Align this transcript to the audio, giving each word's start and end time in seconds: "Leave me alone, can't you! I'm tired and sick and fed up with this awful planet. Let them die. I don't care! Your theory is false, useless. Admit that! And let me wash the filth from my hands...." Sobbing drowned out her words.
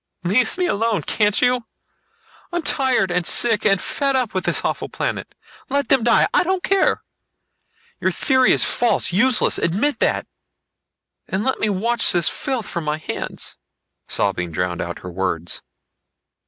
"Leave 0.23 0.57
me 0.57 0.65
alone, 0.65 1.03
can't 1.03 1.43
you! 1.43 1.67
I'm 2.51 2.63
tired 2.63 3.11
and 3.11 3.23
sick 3.23 3.65
and 3.67 3.79
fed 3.79 4.15
up 4.15 4.33
with 4.33 4.45
this 4.45 4.65
awful 4.65 4.89
planet. 4.89 5.35
Let 5.69 5.89
them 5.89 6.03
die. 6.03 6.27
I 6.33 6.41
don't 6.41 6.63
care! 6.63 7.03
Your 7.99 8.09
theory 8.09 8.51
is 8.51 8.63
false, 8.65 9.13
useless. 9.13 9.59
Admit 9.59 9.99
that! 9.99 10.25
And 11.27 11.43
let 11.43 11.59
me 11.59 11.69
wash 11.69 12.13
the 12.13 12.23
filth 12.23 12.67
from 12.67 12.83
my 12.83 12.97
hands...." 12.97 13.57
Sobbing 14.07 14.49
drowned 14.51 14.81
out 14.81 14.97
her 15.05 15.11
words. 15.11 15.61